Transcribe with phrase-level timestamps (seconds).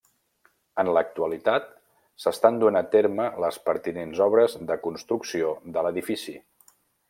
[0.83, 1.67] En l'actualitat
[2.23, 6.37] s'estan duent a terme les pertinents obres de construcció de l'edifici.